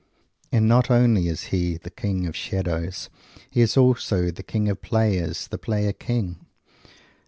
[0.51, 3.07] And not only is he the king of Shadows;
[3.51, 6.43] he is also the king of Players, the Player King.